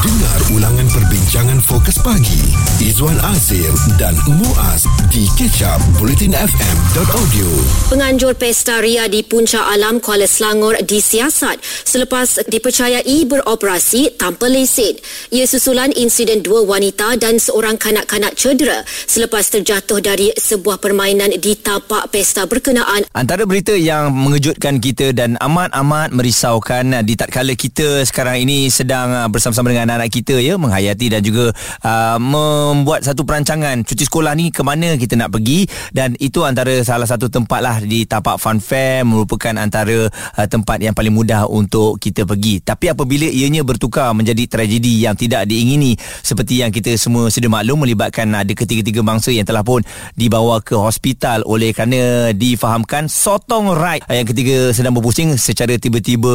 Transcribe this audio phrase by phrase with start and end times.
[0.00, 2.40] Dengar ulangan perbincangan fokus pagi
[2.80, 3.68] Izwan Azir
[4.00, 7.48] dan Muaz di kecap bulletinfm.audio
[7.92, 14.96] Penganjur Pesta Ria di Puncak Alam Kuala Selangor disiasat selepas dipercayai beroperasi tanpa lesen.
[15.36, 21.60] Ia susulan insiden dua wanita dan seorang kanak-kanak cedera selepas terjatuh dari sebuah permainan di
[21.60, 23.04] tapak pesta berkenaan.
[23.12, 29.28] Antara berita yang mengejutkan kita dan amat-amat merisaukan di tatkala kita sekarang ini sedang uh,
[29.28, 31.50] bersama-sama dengan anak-anak kita ya menghayati dan juga
[31.82, 35.66] uh, membuat satu perancangan cuti sekolah ni ke mana kita nak pergi.
[35.90, 40.78] Dan itu antara salah satu tempat lah di tapak fun fair merupakan antara uh, tempat
[40.78, 42.62] yang paling mudah untuk kita pergi.
[42.62, 47.82] Tapi apabila ianya bertukar menjadi tragedi yang tidak diingini seperti yang kita semua sedia maklum
[47.82, 49.82] melibatkan ada ketiga-tiga bangsa yang telah pun
[50.14, 51.42] dibawa ke hospital.
[51.50, 56.30] Oleh kerana difahamkan sotong right yang ketiga sedang berpusing secara tiba-tiba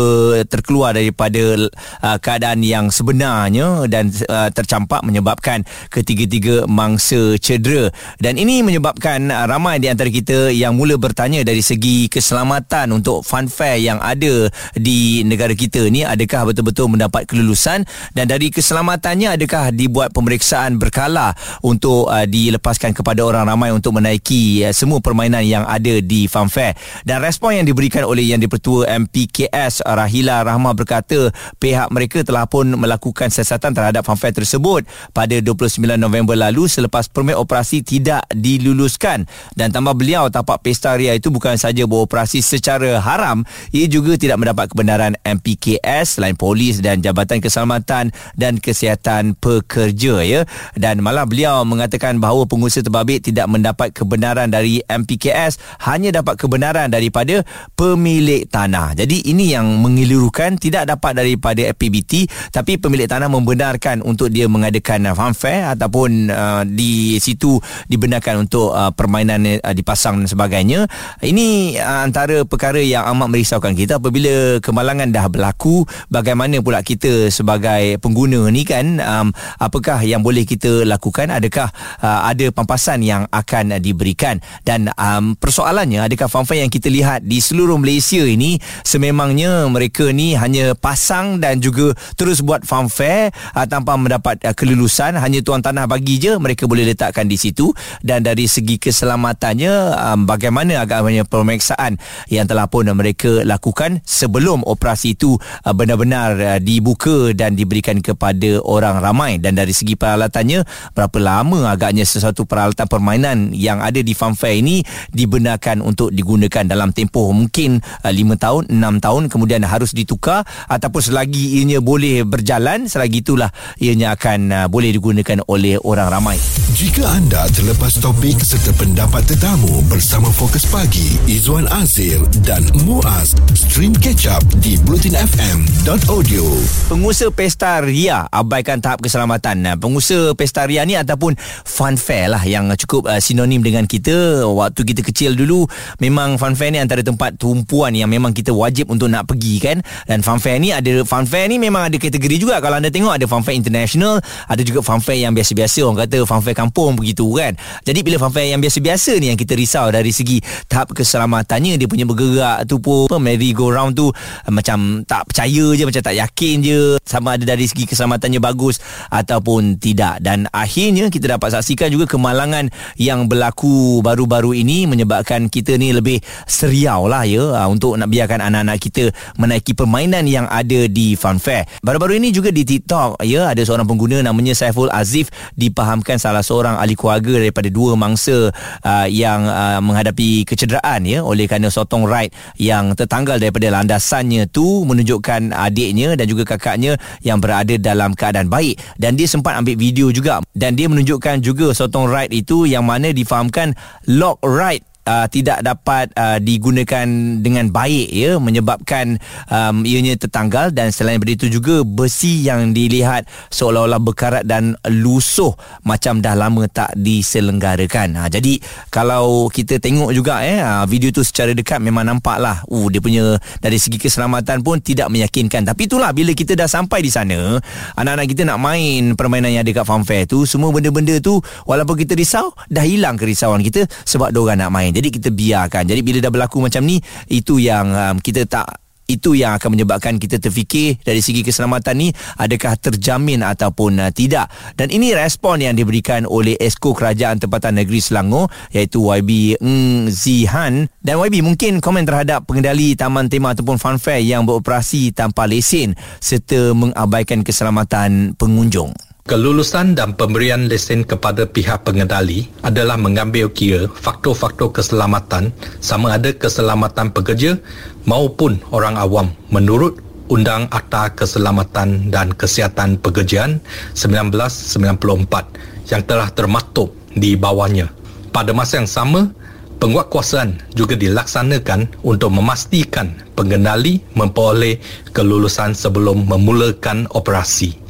[0.49, 1.69] terkeluar daripada
[2.01, 5.61] uh, keadaan yang sebenar sebenarnya dan uh, tercampak menyebabkan
[5.93, 7.93] ketiga-tiga mangsa cedera.
[8.17, 13.21] Dan ini menyebabkan uh, ramai di antara kita yang mula bertanya dari segi keselamatan untuk
[13.21, 17.85] fun fair yang ada di negara kita ni adakah betul-betul mendapat kelulusan
[18.17, 24.65] dan dari keselamatannya adakah dibuat pemeriksaan berkala untuk uh, dilepaskan kepada orang ramai untuk menaiki
[24.65, 26.73] uh, semua permainan yang ada di fun fair.
[27.05, 31.29] Dan respon yang diberikan oleh yang dipertua MPKS Rahila Rahmah berkata
[31.61, 37.35] pihak mereka telah pun melakukan siasatan terhadap fanfare tersebut pada 29 November lalu selepas permit
[37.35, 39.27] operasi tidak diluluskan.
[39.51, 43.43] Dan tambah beliau tapak pesta ria itu bukan saja beroperasi secara haram
[43.75, 50.41] ia juga tidak mendapat kebenaran MPKS selain polis dan Jabatan Keselamatan dan Kesihatan Pekerja ya.
[50.77, 56.87] Dan malah beliau mengatakan bahawa pengusaha terbabit tidak mendapat kebenaran dari MPKS hanya dapat kebenaran
[56.93, 57.41] daripada
[57.73, 58.93] pemilik tanah.
[58.95, 65.09] Jadi ini yang mengelirukan tidak dapat daripada PBT tapi pemilik tanah membenarkan untuk dia mengadakan
[65.09, 70.89] uh, fanfare ataupun uh, di situ dibenarkan untuk uh, permainan uh, dipasang dan sebagainya.
[71.23, 75.87] Ini uh, antara perkara yang amat merisaukan kita apabila kemalangan dah berlaku.
[76.11, 81.31] Bagaimana pula kita sebagai pengguna ni kan um, apakah yang boleh kita lakukan?
[81.31, 81.71] Adakah
[82.03, 84.43] uh, ada pampasan yang akan diberikan?
[84.61, 90.35] Dan um, persoalannya adakah fanfare yang kita lihat di seluruh Malaysia ini sememangnya mereka ni
[90.35, 95.63] hanya pasang dan juga terus buat fanfare fair uh, tanpa mendapat uh, kelulusan hanya tuan
[95.63, 97.71] tanah bagi je mereka boleh letakkan di situ.
[98.03, 101.95] Dan dari segi keselamatannya um, bagaimana agaknya pemeriksaan
[102.27, 108.59] yang telah pun mereka lakukan sebelum operasi itu uh, benar-benar uh, dibuka dan diberikan kepada
[108.67, 109.39] orang ramai.
[109.39, 114.59] Dan dari segi peralatannya berapa lama agaknya sesuatu peralatan permainan yang ada di farm fair
[114.59, 114.83] ini
[115.15, 121.01] dibenarkan untuk digunakan dalam tempoh mungkin uh, 5 tahun 6 tahun kemudian harus ditukar ataupun
[121.01, 126.37] selagi ianya boleh berjalan selagi itulah ianya akan uh, boleh digunakan oleh orang ramai.
[126.75, 133.95] Jika anda terlepas topik serta pendapat tetamu bersama Fokus Pagi, Izwan Azir dan Muaz, stream
[133.95, 136.43] catch up di blutinfm.audio.
[136.91, 139.79] Pengusaha Pesta Ria abaikan tahap keselamatan.
[139.79, 144.43] Pengusaha Pesta Ria ni ataupun fun fair lah yang cukup uh, sinonim dengan kita.
[144.43, 145.63] Waktu kita kecil dulu
[146.03, 149.77] memang fun fair ni antara tempat tumpuan yang memang kita wajib untuk nak pergi kan.
[150.03, 153.19] Dan fun fair ni ada fun fair ni memang ada kategori juga kalau anda tengok
[153.19, 157.51] ada fanfare international ada juga fanfare yang biasa-biasa orang kata fanfare kampung begitu kan.
[157.83, 160.39] Jadi bila fanfare yang biasa-biasa ni yang kita risau dari segi
[160.71, 165.65] tahap keselamatannya dia punya bergerak tu pun merry go round tu eh, macam tak percaya
[165.75, 168.79] je macam tak yakin je sama ada dari segi keselamatannya bagus
[169.11, 170.23] ataupun tidak.
[170.23, 176.21] Dan akhirnya kita dapat saksikan juga kemalangan yang berlaku baru-baru ini menyebabkan kita ni lebih
[176.45, 179.03] seriau lah ya untuk nak biarkan anak-anak kita
[179.35, 181.65] menaiki permainan yang ada di fanfare.
[181.81, 183.23] Baru-baru ini juga di TikTok.
[183.23, 188.51] Ya ada seorang pengguna namanya Saiful Azif dipahamkan salah seorang ahli keluarga daripada dua mangsa
[188.83, 194.83] uh, yang uh, menghadapi kecederaan ya oleh kerana sotong ride yang tertanggal daripada landasannya tu
[194.83, 198.79] menunjukkan adiknya dan juga kakaknya yang berada dalam keadaan baik.
[198.99, 200.43] Dan dia sempat ambil video juga.
[200.51, 203.71] Dan dia menunjukkan juga sotong ride itu yang mana difahamkan
[204.11, 207.05] lock ride uh, tidak dapat uh, digunakan
[207.39, 213.29] dengan baik ya menyebabkan um, ianya tertanggal dan selain daripada itu juga besi yang dilihat
[213.53, 215.55] seolah-olah berkarat dan lusuh
[215.87, 218.19] macam dah lama tak diselenggarakan.
[218.19, 218.59] Ha, jadi
[218.91, 222.99] kalau kita tengok juga eh uh, video tu secara dekat memang nampak lah uh, dia
[222.99, 225.63] punya dari segi keselamatan pun tidak meyakinkan.
[225.63, 227.61] Tapi itulah bila kita dah sampai di sana
[227.95, 231.37] anak-anak kita nak main permainan yang ada kat farm fair tu semua benda-benda tu
[231.69, 235.83] walaupun kita risau dah hilang kerisauan kita sebab diorang nak main jadi kita biarkan.
[235.91, 240.17] Jadi bila dah berlaku macam ni itu yang um, kita tak itu yang akan menyebabkan
[240.17, 242.09] kita terfikir dari segi keselamatan ni
[242.41, 244.49] adakah terjamin ataupun uh, tidak.
[244.73, 250.89] Dan ini respon yang diberikan oleh Esko Kerajaan Tempatan Negeri Selangor iaitu YB Ng Zihan.
[250.97, 255.93] Dan YB mungkin komen terhadap pengendali taman tema ataupun fun fair yang beroperasi tanpa lesen
[256.17, 258.93] serta mengabaikan keselamatan pengunjung
[259.25, 265.49] Kelulusan dan pemberian lesen kepada pihak pengendali adalah mengambil kira faktor-faktor keselamatan
[265.81, 267.57] sama ada keselamatan pekerja
[268.05, 269.97] maupun orang awam menurut
[270.29, 273.65] Undang Akta Keselamatan dan Kesihatan Pekerjaan
[273.97, 277.89] 1994 yang telah termaktub di bawahnya.
[278.29, 279.33] Pada masa yang sama,
[279.81, 284.77] penguatkuasaan juga dilaksanakan untuk memastikan pengendali memperoleh
[285.17, 287.84] kelulusan sebelum memulakan operasi.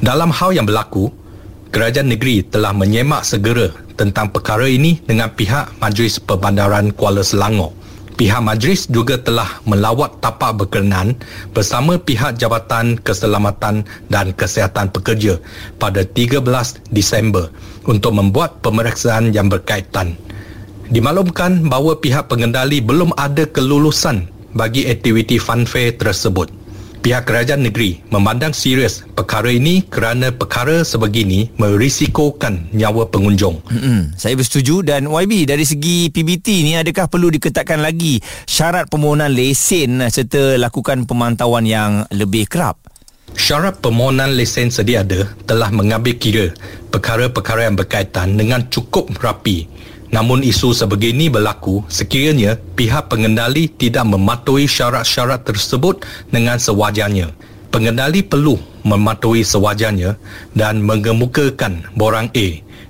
[0.00, 1.12] Dalam hal yang berlaku,
[1.76, 3.68] kerajaan negeri telah menyemak segera
[4.00, 7.76] tentang perkara ini dengan pihak Majlis Perbandaran Kuala Selangor.
[8.16, 11.16] Pihak majlis juga telah melawat tapak berkenaan
[11.56, 15.40] bersama pihak Jabatan Keselamatan dan Kesihatan Pekerja
[15.80, 16.44] pada 13
[16.92, 17.48] Disember
[17.84, 20.16] untuk membuat pemeriksaan yang berkaitan.
[20.92, 26.59] Dimaklumkan bahawa pihak pengendali belum ada kelulusan bagi aktiviti funfair tersebut
[27.00, 33.64] pihak kerajaan negeri memandang serius perkara ini kerana perkara sebegini merisikokan nyawa pengunjung.
[33.66, 34.20] Mm-hmm.
[34.20, 40.04] Saya bersetuju dan YB dari segi PBT ni adakah perlu diketatkan lagi syarat permohonan lesen
[40.12, 42.76] serta lakukan pemantauan yang lebih kerap?
[43.32, 46.46] Syarat permohonan lesen sedia ada telah mengambil kira
[46.92, 49.70] perkara-perkara yang berkaitan dengan cukup rapi
[50.10, 56.02] Namun isu sebegini berlaku sekiranya pihak pengendali tidak mematuhi syarat-syarat tersebut
[56.34, 57.30] dengan sewajarnya.
[57.70, 60.18] Pengendali perlu mematuhi sewajarnya
[60.58, 62.46] dan mengemukakan borang A,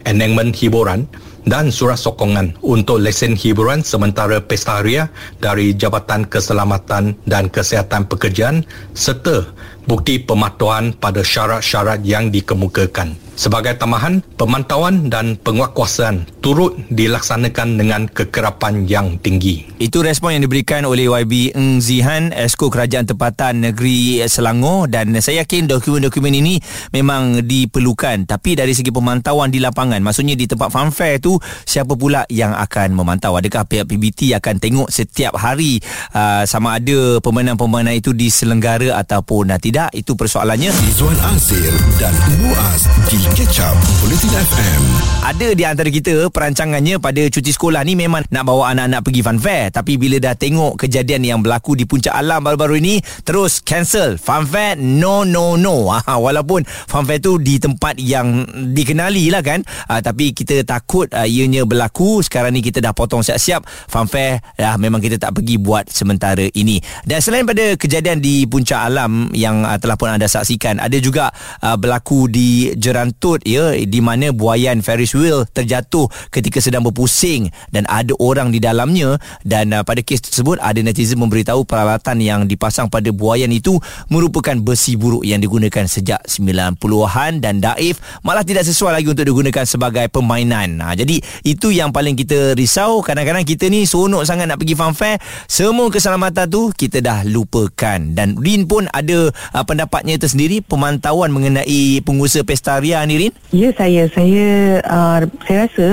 [0.08, 1.04] enactment hiburan
[1.46, 5.08] dan surat sokongan untuk lesen hiburan sementara pesta haria
[5.38, 9.48] dari Jabatan Keselamatan dan Kesihatan Pekerjaan serta
[9.88, 13.30] bukti pematuhan pada syarat-syarat yang dikemukakan.
[13.38, 19.64] Sebagai tambahan, pemantauan dan penguatkuasaan turut dilaksanakan dengan kekerapan yang tinggi.
[19.80, 25.40] Itu respon yang diberikan oleh YB Ng Zihan, Esko Kerajaan Tempatan Negeri Selangor dan saya
[25.40, 26.60] yakin dokumen-dokumen ini
[26.92, 28.28] memang diperlukan.
[28.28, 31.29] Tapi dari segi pemantauan di lapangan, maksudnya di tempat funfair tu,
[31.68, 33.36] siapa pula yang akan memantau?
[33.36, 35.78] Adakah pihak PBT akan tengok setiap hari
[36.16, 39.92] uh, sama ada pemenang-pemenang itu diselenggara ataupun uh, tidak?
[39.94, 40.72] Itu persoalannya.
[40.88, 43.18] Izwan Azir dan Muaz di
[43.60, 44.82] Up Bulletin FM.
[45.20, 49.36] Ada di antara kita perancangannya pada cuti sekolah ni memang nak bawa anak-anak pergi fun
[49.36, 49.68] fair.
[49.68, 54.16] Tapi bila dah tengok kejadian yang berlaku di puncak alam baru-baru ini, terus cancel.
[54.16, 55.92] Fun fair, no, no, no.
[55.92, 59.60] Ha, walaupun fun fair tu di tempat yang dikenali lah kan.
[59.92, 62.24] Ha, tapi kita takut ha, ianya berlaku.
[62.24, 63.64] Sekarang ni kita dah potong siap-siap.
[63.86, 66.80] Fun fair, ha, memang kita tak pergi buat sementara ini.
[67.04, 71.28] Dan selain pada kejadian di puncak alam yang ha, telah pun anda saksikan, ada juga
[71.60, 77.82] ha, berlaku di Jerantut ya di mana buaian Ferris wheel terjatuh ketika sedang berpusing dan
[77.90, 82.86] ada orang di dalamnya dan uh, pada kes tersebut ada netizen memberitahu peralatan yang dipasang
[82.86, 83.76] pada buaian itu
[84.06, 89.66] merupakan besi buruk yang digunakan sejak 90-an dan daif malah tidak sesuai lagi untuk digunakan
[89.66, 90.78] sebagai permainan.
[90.78, 91.09] Ha, jadi
[91.42, 93.02] itu yang paling kita risau.
[93.02, 95.18] Kadang-kadang kita ni seronok sangat nak pergi fun fair
[95.50, 97.98] semua keselamatan tu kita dah lupakan.
[98.14, 103.32] Dan Rin pun ada uh, pendapatnya tersendiri pemantauan mengenai pengusaha pesta ria ni Rin?
[103.50, 104.06] Ya saya.
[104.12, 105.88] Saya uh, saya rasa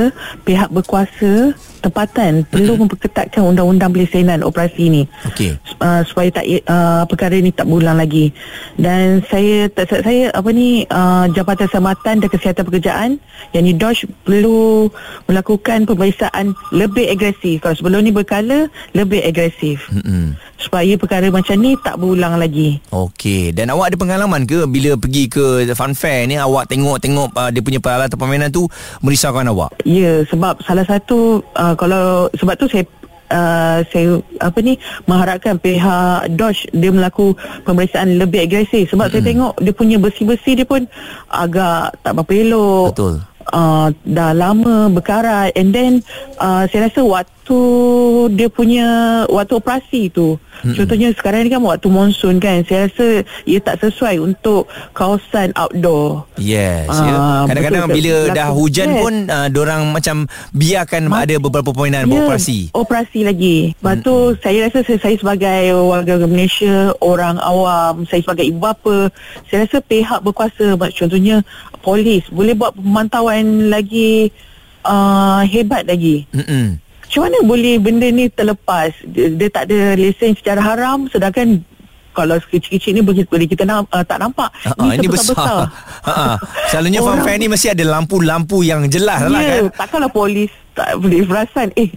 [0.45, 5.55] pihak berkuasa tempatan perlu memperketatkan undang-undang pelesenan operasi ini okay.
[5.79, 8.33] uh, supaya tak uh, perkara ini tak berulang lagi.
[8.75, 13.09] Dan saya tak saya apa ni uh, Jabatan Keselamatan dan Kesihatan Pekerjaan
[13.53, 14.89] yang ni DOSH perlu
[15.25, 21.77] melakukan pemeriksaan lebih agresif kalau sebelum ni berkala lebih agresif mm-hmm supaya perkara macam ni
[21.79, 22.81] tak berulang lagi.
[22.89, 27.49] Okey, dan awak ada pengalaman ke bila pergi ke fun fair ni awak tengok-tengok uh,
[27.53, 28.65] dia punya peralatan permainan tu
[29.05, 29.69] merisaukan awak?
[29.85, 32.83] Ya, sebab salah satu uh, kalau sebab tu saya
[33.27, 37.35] Uh, saya apa ni mengharapkan pihak Dosh dia melakukan
[37.67, 39.19] pemeriksaan lebih agresif sebab mm-hmm.
[39.19, 40.87] saya tengok dia punya besi-besi dia pun
[41.27, 42.95] agak tak berapa elok.
[42.95, 43.19] Betul.
[43.54, 45.56] Uh, dah lama berkarat.
[45.56, 46.04] And then
[46.38, 47.01] uh, saya rasa
[47.48, 48.88] waktu dia punya
[49.32, 50.75] waktu operasi tu hmm.
[50.75, 56.27] contohnya sekarang ni kan waktu monsun kan saya rasa ia tak sesuai untuk kawasan outdoor
[56.36, 57.16] yes uh, ya.
[57.48, 59.00] kadang-kadang bila berlaku, dah hujan yes.
[59.00, 60.16] pun uh, orang macam
[60.51, 64.04] biarkan Ma- ada beberapa permainan yeah, beroperasi operasi lagi lepas hmm.
[64.04, 69.08] tu saya rasa saya, saya sebagai warga Malaysia orang awam saya sebagai ibu bapa
[69.48, 71.39] saya rasa pihak berkuasa contohnya
[71.80, 74.36] polis boleh buat pemantauan lagi
[74.84, 76.27] uh, hebat lagi.
[76.36, 76.87] Mm-mm.
[77.07, 81.63] Macam mana boleh benda ni terlepas dia, dia tak ada lesen secara haram sedangkan
[82.11, 85.69] kalau kecil-kecil ni boleh, kita nam, uh, tak nampak Ha, ini besar.
[86.01, 86.33] Ha, ha.
[86.67, 89.85] Selalunya fun fair ni mesti ada lampu-lampu yang jelas lah Ya, kan.
[89.85, 91.93] takkanlah polis tak boleh perasan eh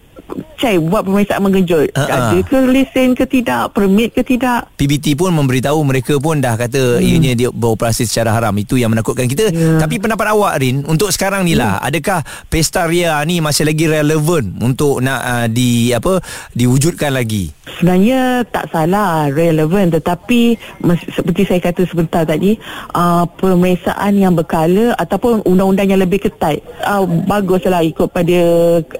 [0.61, 1.89] Cai buat pemeriksaan mengejut.
[1.97, 2.03] Ha.
[2.07, 3.73] Ada ke lesen ke tidak?
[3.73, 4.69] Permit ke tidak?
[4.77, 7.05] PBT pun memberitahu mereka pun dah kata hmm.
[7.05, 8.53] ianya dia beroperasi secara haram.
[8.57, 9.51] Itu yang menakutkan kita.
[9.51, 9.83] Ya.
[9.83, 14.57] tapi pendapat awak Rin untuk sekarang ni lah adakah pesta ria ni masih lagi relevan
[14.61, 16.21] untuk nak uh, di apa
[16.53, 17.51] diwujudkan lagi?
[17.79, 19.89] Sebenarnya tak salah relevan.
[19.91, 20.41] Tetapi
[20.85, 22.57] mes- seperti saya kata sebentar tadi
[22.93, 28.41] uh, pemeriksaan yang berkala ataupun undang-undang yang lebih ketat uh, baguslah ikut pada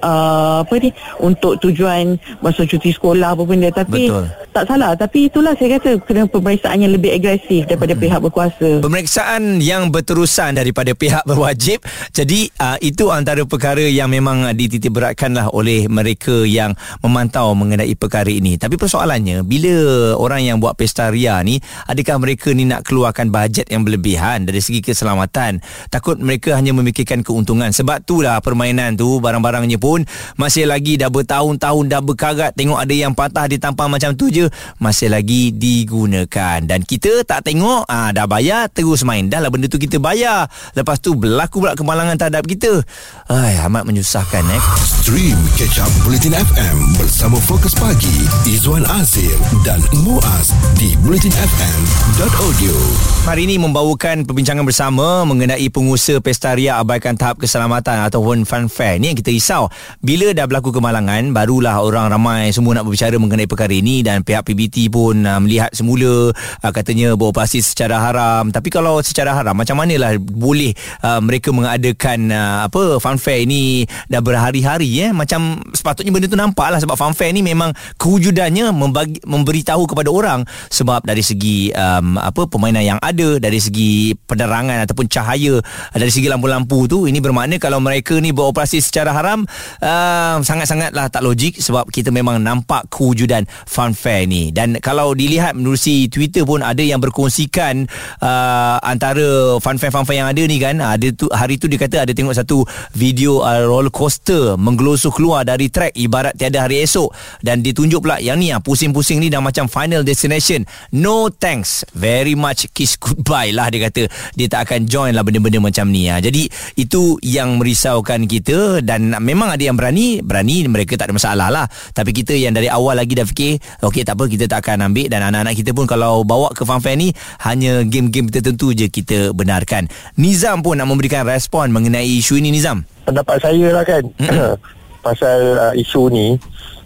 [0.01, 0.89] uh, apa ni
[1.21, 4.25] untuk tujuan masa cuti sekolah apa benda tapi Betul.
[4.51, 8.81] tak salah tapi itulah saya kata kena pemeriksaan yang lebih agresif daripada pihak berkuasa.
[8.81, 11.85] Pemeriksaan yang berterusan daripada pihak berwajib.
[12.09, 16.73] Jadi uh, itu antara perkara yang memang dititik beratkanlah oleh mereka yang
[17.05, 18.57] memantau mengenai perkara ini.
[18.57, 19.73] Tapi persoalannya bila
[20.17, 24.57] orang yang buat pesta ria ni adakah mereka ni nak keluarkan bajet yang berlebihan dari
[24.57, 25.61] segi keselamatan?
[25.93, 27.69] Takut mereka hanya memikirkan keuntungan.
[27.69, 30.01] Sebab itulah permainan tu barang-barangnya pun
[30.39, 34.47] masih lagi dah bertahun-tahun dah berkarat tengok ada yang patah ditampal macam tu je
[34.79, 39.67] masih lagi digunakan dan kita tak tengok ah dah bayar terus main dah lah benda
[39.67, 42.81] tu kita bayar lepas tu berlaku pula kemalangan terhadap kita
[43.27, 44.61] ai amat menyusahkan eh
[45.01, 49.33] Stream Catch Up Bulletin FM bersama Fokus Pagi Izwan Azir
[49.65, 52.77] dan Muaz di bulletinfm.audio.
[53.25, 59.01] Hari ini membawakan perbincangan bersama mengenai pengusaha pesta ria abaikan tahap keselamatan ataupun fun fair.
[59.01, 59.73] Ni yang kita risau.
[60.05, 61.00] Bila dah berlaku kemalangan,
[61.31, 65.71] barulah orang ramai semua nak berbicara mengenai perkara ini dan pihak PBT pun uh, melihat
[65.73, 68.49] semula uh, katanya beroperasi secara haram.
[68.51, 73.85] Tapi kalau secara haram, macam manalah boleh uh, mereka mengadakan uh, apa fun fair ini
[74.09, 78.73] dah berhari-hari eh macam sepatutnya benda tu nampak lah sebab fun fair ni memang kewujudannya
[78.73, 84.83] membagi, memberitahu kepada orang sebab dari segi um, apa permainan yang ada dari segi penerangan
[84.85, 85.61] ataupun cahaya
[85.93, 89.45] dari segi lampu-lampu tu ini bermakna kalau mereka ni beroperasi secara haram
[89.81, 90.41] uh,
[90.81, 94.49] sangat-sangatlah tak logik sebab kita memang nampak kewujudan fun fair ni.
[94.49, 97.85] Dan kalau dilihat menerusi Twitter pun ada yang berkongsikan
[98.17, 100.81] uh, antara fun fair fun fair yang ada ni kan.
[100.81, 102.65] Ada tu hari tu dia kata ada tengok satu
[102.97, 107.13] video uh, roller coaster menggelosuh keluar dari track ibarat tiada hari esok.
[107.45, 110.65] Dan ditunjuk pula yang ni ah pusing-pusing ni dah macam final destination.
[110.97, 114.09] No thanks very much kiss goodbye lah dia kata.
[114.33, 116.17] Dia tak akan join lah benda-benda macam ni ah.
[116.17, 118.81] Jadi itu yang merisaukan kita.
[118.81, 121.65] Dan memang ada yang berani berani mereka tak ada masalah lah.
[121.91, 125.11] Tapi kita yang dari awal lagi dah fikir okey tak apa kita tak akan ambil.
[125.11, 127.11] Dan anak-anak kita pun kalau bawa ke fun fair ni
[127.43, 129.91] hanya game-game tertentu je kita benarkan.
[130.15, 132.87] Nizam pun nak memberikan respon mengenai isu ini Nizam.
[133.03, 134.03] Pendapat saya lah kan.
[135.05, 136.37] Pasal uh, isu ni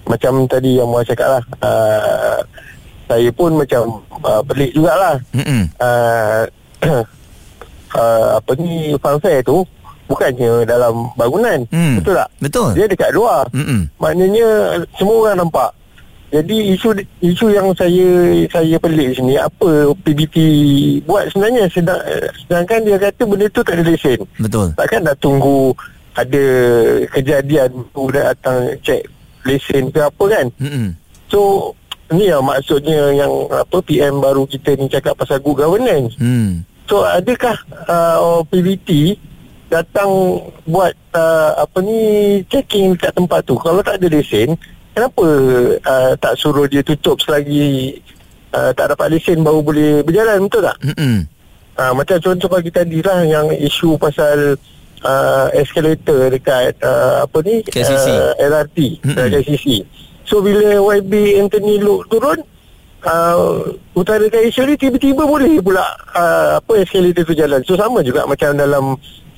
[0.05, 2.39] macam tadi yang Muaz cakap lah uh,
[3.05, 5.21] saya pun macam uh, pelik jugalah.
[5.77, 6.43] Uh,
[7.95, 9.63] uh, apa ni fun fair tu
[10.05, 11.97] bukannya dalam bangunan Hmm.
[11.97, 12.69] betul tak Betul.
[12.77, 13.89] dia dekat luar Mm-mm.
[13.97, 14.47] maknanya
[14.95, 15.71] semua orang nampak
[16.29, 16.89] jadi isu
[17.21, 18.09] isu yang saya
[18.51, 20.35] saya pelik sini apa PBT
[21.05, 22.01] buat sebenarnya sedang,
[22.43, 24.73] sedangkan dia kata benda tu tak ada lesen Betul.
[24.75, 25.71] Takkan nak tunggu
[26.11, 26.45] ada
[27.07, 29.05] kejadian tu datang cek
[29.45, 30.45] lesen ke apa kan.
[30.59, 30.97] Mm-mm.
[31.29, 31.71] So
[32.11, 36.13] ni lah maksudnya yang apa PM baru kita ni cakap pasal good governance.
[36.19, 36.65] Hmm.
[36.85, 37.55] So adakah
[37.87, 39.15] uh, PBT
[39.75, 41.99] datang buat uh, apa ni
[42.47, 44.55] checking dekat tempat tu kalau tak ada lesen
[44.95, 45.25] kenapa
[45.83, 47.99] uh, tak suruh dia tutup selagi
[48.55, 50.77] uh, tak dapat lesen baru boleh berjalan betul tak?
[50.79, 51.27] Mm-mm.
[51.75, 54.55] Ha, macam contoh pagi tadi lah yang isu pasal
[55.03, 58.07] uh, escalator dekat uh, apa ni KCC.
[58.15, 59.19] Uh, LRT Mm-mm.
[59.19, 59.83] uh, KCC.
[60.23, 62.39] So bila YB Anthony Luke turun
[63.03, 65.83] uh, utara isu ni tiba-tiba boleh pula
[66.15, 67.59] uh, apa escalator tu jalan.
[67.67, 68.95] So sama juga macam dalam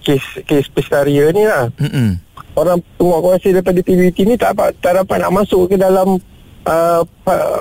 [0.07, 1.67] kes kes Pestaria ni lah.
[1.75, 2.15] Mm-mm.
[2.55, 6.17] Orang penguat kuasa daripada PBT ni tak dapat, tak dapat nak masuk ke dalam
[6.63, 7.01] uh,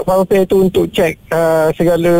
[0.06, 2.12] fanfare tu untuk cek uh, segala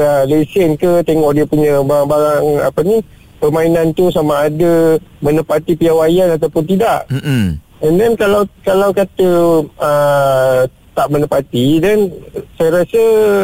[0.00, 3.02] uh, lesen ke tengok dia punya barang-barang apa ni
[3.36, 7.04] permainan tu sama ada menepati piawaian ataupun tidak.
[7.10, 7.58] Mm-mm.
[7.84, 9.28] And then kalau kalau kata
[9.76, 10.64] uh,
[10.96, 12.08] tak menepati then
[12.56, 13.02] saya rasa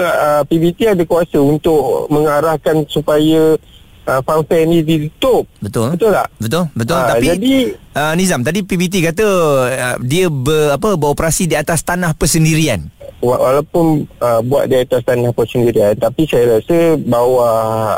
[0.08, 3.60] uh, PBT ada kuasa untuk mengarahkan supaya
[4.04, 5.46] uh, fanfare ni ditutup.
[5.58, 5.94] Betul.
[5.94, 6.28] Betul tak?
[6.36, 6.96] Betul, betul.
[6.96, 9.26] Ah, Tapi jadi- uh, Nizam tadi PBT kata
[9.66, 12.88] uh, dia ber, apa beroperasi di atas tanah persendirian.
[13.18, 17.54] wa- walaupun uh, buat di atas tanah persendirian tapi saya rasa bawah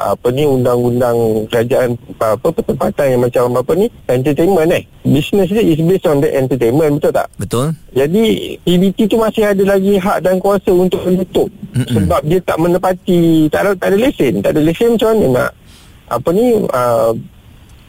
[0.06, 1.16] apa ni undang-undang
[1.48, 6.28] kerajaan apa pertempatan yang macam apa ni entertainment eh business dia is based on the
[6.28, 7.66] entertainment betul tak Betul?
[7.90, 8.24] jadi
[8.60, 11.88] PBT tu masih ada lagi hak dan kuasa untuk menutup Mm-mm.
[11.94, 15.50] sebab dia tak menepati tak ada tak ada lesen tak ada lesen macam mana nak
[16.08, 17.12] apa ni uh,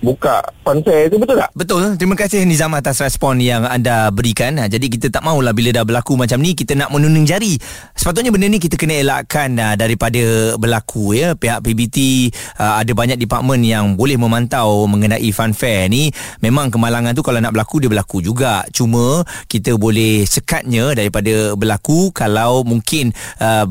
[0.05, 1.95] buka konser tu betul tak Betul.
[1.95, 4.59] Terima kasih Nizam atas respon yang anda berikan.
[4.59, 7.55] Ha, jadi kita tak maulah bila dah berlaku macam ni kita nak menunung jari.
[7.95, 11.31] Sepatutnya benda ni kita kena elakkan uh, daripada berlaku ya.
[11.39, 12.27] Pihak PBT
[12.59, 16.11] uh, ada banyak departmen yang boleh memantau mengenai funfair ni.
[16.43, 18.67] Memang kemalangan tu kalau nak berlaku dia berlaku juga.
[18.75, 23.15] Cuma kita boleh sekatnya daripada berlaku kalau mungkin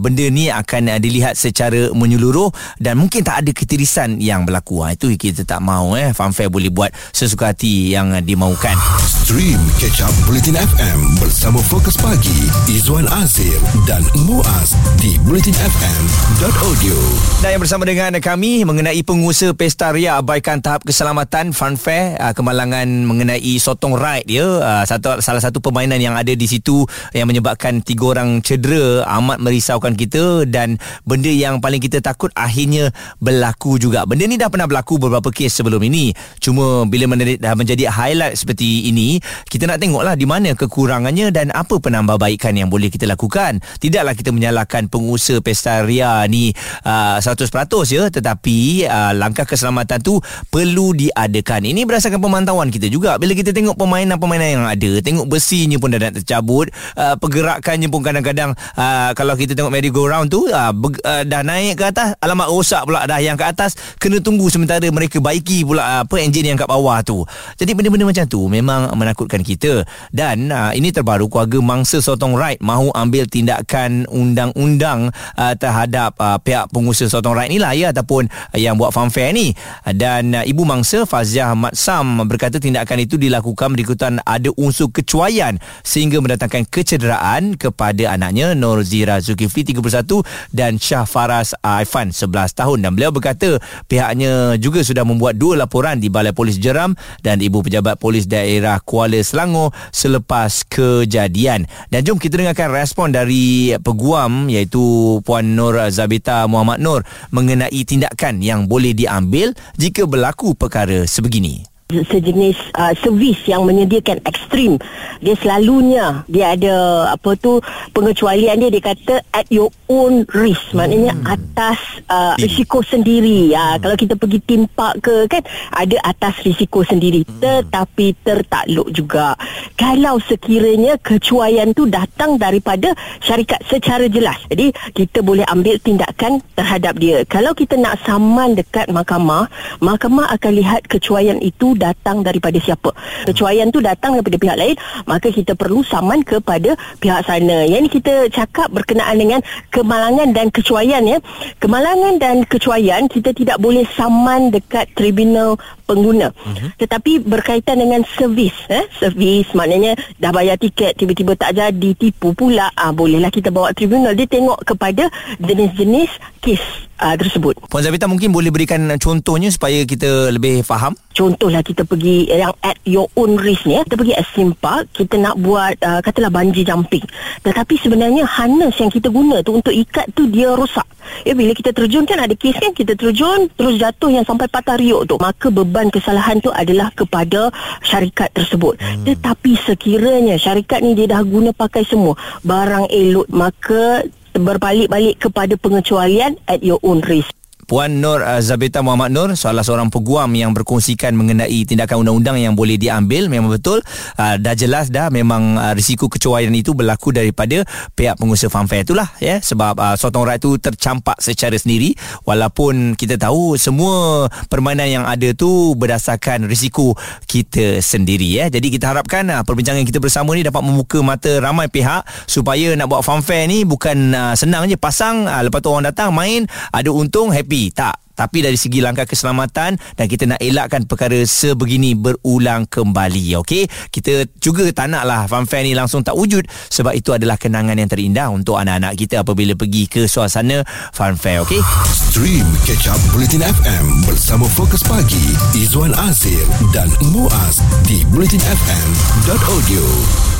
[0.01, 2.49] benda ni akan dilihat secara menyeluruh
[2.81, 4.81] dan mungkin tak ada ketirisan yang berlaku.
[4.89, 6.17] Ha, itu kita tak mau eh.
[6.25, 8.73] Funfair boleh buat sesuka hati yang uh, dimaukan.
[9.05, 16.97] Stream Catch Up Bulletin FM bersama Fokus Pagi Izwan Azir dan Muaz di bulletinfm.audio.
[17.45, 22.89] Dan yang bersama dengan kami mengenai pengusaha Pesta Ria abaikan tahap keselamatan funfair uh, kemalangan
[23.05, 24.47] mengenai sotong ride ya
[24.89, 29.93] satu salah satu permainan yang ada di situ yang menyebabkan tiga orang cedera amat merisaukan
[29.93, 34.07] kita dan benda yang paling kita takut akhirnya berlaku juga.
[34.09, 36.14] Benda ni dah pernah berlaku beberapa kes sebelum ini.
[36.39, 41.79] Cuma bila dah menjadi highlight seperti ini, kita nak tengoklah di mana kekurangannya dan apa
[41.79, 43.63] penambahbaikan yang boleh kita lakukan.
[43.79, 46.51] Tidaklah kita menyalahkan pengusaha Pesta Ria ni
[46.85, 47.51] uh, 100%
[47.93, 50.19] ya, tetapi uh, langkah keselamatan tu
[50.51, 51.69] perlu diadakan.
[51.69, 53.17] Ini berdasarkan pemantauan kita juga.
[53.21, 58.01] Bila kita tengok permainan-permainan yang ada, tengok besinya pun dah nak tercabut, uh, pergerakannya pun
[58.03, 62.83] kadang-kadang uh, kalau kita tengok merry-go-round tu uh, uh, dah naik ke atas, alamak rosak
[62.89, 66.59] pula dah yang ke atas kena tunggu sementara mereka baiki pula uh, apa enjin yang
[66.59, 67.23] kat bawah tu.
[67.55, 69.87] Jadi benda-benda macam tu memang menakutkan kita.
[70.11, 76.41] Dan uh, ini terbaru keluarga mangsa sotong ride mahu ambil tindakan undang-undang uh, terhadap uh,
[76.41, 79.53] pihak pengusaha sotong ride ni lah ya ataupun uh, yang buat funfair ni.
[79.85, 86.25] Dan uh, ibu mangsa Faziah Matsam berkata tindakan itu dilakukan berikutan ada unsur kecuaian sehingga
[86.25, 90.25] mendatangkan kecederaan kepada anaknya Nur Zira Zulkifli 31
[90.57, 92.79] dan Syah Faras Aifan 11 tahun.
[92.81, 97.61] Dan beliau berkata pihaknya juga sudah membuat dua laporan di Balai Polis Jeram dan Ibu
[97.61, 101.69] Pejabat Polis Daerah Kuala Selangor selepas kejadian.
[101.93, 108.41] Dan jom kita dengarkan respon dari peguam iaitu Puan Nur Zabita Muhammad Nur mengenai tindakan
[108.41, 114.81] yang boleh diambil jika berlaku perkara sebegini sejenis uh, servis yang menyediakan ekstrim.
[115.21, 116.75] Dia selalunya dia ada
[117.13, 117.61] apa tu
[117.93, 120.73] pengecualian dia dia kata at your own risk.
[120.73, 123.53] Maknanya atas uh, risiko sendiri.
[123.53, 125.45] Ya kalau kita pergi theme park ke kan
[125.77, 127.21] ada atas risiko sendiri.
[127.39, 129.37] Tetapi tertakluk juga.
[129.77, 134.41] Kalau sekiranya kecuaian tu datang daripada syarikat secara jelas.
[134.49, 137.29] Jadi kita boleh ambil tindakan terhadap dia.
[137.29, 139.53] Kalau kita nak saman dekat mahkamah
[139.85, 142.97] mahkamah akan lihat kecuaian itu datang daripada siapa.
[143.29, 146.73] Kecuaian tu datang daripada pihak lain, maka kita perlu saman kepada
[147.05, 147.69] pihak sana.
[147.69, 151.21] Yang ini kita cakap berkenaan dengan kemalangan dan kecuaian ya.
[151.61, 156.33] Kemalangan dan kecuaian kita tidak boleh saman dekat tribunal pengguna.
[156.33, 156.69] Uh-huh.
[156.81, 162.73] Tetapi berkaitan dengan servis, eh, servis maknanya dah bayar tiket tiba-tiba tak jadi tipu pula,
[162.75, 164.17] ah bolehlah kita bawa tribunal.
[164.17, 166.61] Dia tengok kepada jenis-jenis kes
[167.01, 167.57] uh, tersebut.
[167.69, 172.75] Puan Zabita mungkin boleh berikan contohnya supaya kita lebih faham Contohlah kita pergi yang at
[172.83, 173.79] your own risk ni.
[173.79, 173.87] eh.
[173.87, 177.07] Kita pergi Extreme Park, kita nak buat uh, katalah bungee jumping.
[177.47, 180.83] Tetapi sebenarnya harness yang kita guna tu untuk ikat tu dia rosak.
[181.23, 184.77] Ya bila kita terjun kan ada kes kan kita terjun terus jatuh yang sampai patah
[184.77, 185.17] riuk tu.
[185.21, 187.53] Maka beban kesalahan tu adalah kepada
[187.85, 188.77] syarikat tersebut.
[188.81, 189.05] Hmm.
[189.07, 196.35] Tetapi sekiranya syarikat ni dia dah guna pakai semua barang elok maka berbalik-balik kepada pengecualian
[196.51, 197.31] at your own risk.
[197.65, 202.53] Puan Nur uh, Zabita Muhammad Nur salah seorang peguam yang berkongsikan mengenai tindakan undang-undang yang
[202.53, 203.33] boleh diambil.
[203.33, 203.81] Memang betul
[204.21, 207.65] uh, dah jelas dah memang uh, risiko kecuaian itu berlaku daripada
[207.97, 208.85] pihak pengusaha funfair.
[208.85, 211.97] Itulah ya sebab sotong rakyat itu tercampak secara sendiri.
[212.29, 216.93] Walaupun kita tahu semua permainan yang ada tu berdasarkan risiko
[217.25, 218.53] kita sendiri ya.
[218.53, 223.01] Jadi kita harapkan perbincangan kita bersama ni dapat membuka mata ramai pihak supaya nak buat
[223.01, 224.77] funfair ni bukan senang je.
[224.77, 228.03] Pasang lepas tu orang datang main ada untung happy tak.
[228.15, 233.67] Tapi dari segi langkah keselamatan dan kita nak elakkan perkara sebegini berulang kembali okey?
[233.91, 238.31] Kita juga tak naklah funfair ni langsung tak wujud sebab itu adalah kenangan yang terindah
[238.31, 240.63] untuk anak-anak kita apabila pergi ke suasana
[240.95, 241.59] funfair okey?
[241.91, 247.59] Stream Catch Up Bulletin FM bersama Fokus Pagi Izwan Azir dan Muaz
[247.91, 250.34] di bulletinfm.audio.